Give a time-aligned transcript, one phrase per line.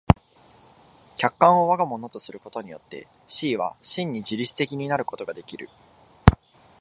[1.15, 5.69] 客観を我が物とすることによって思惟は真に自律的になることができる。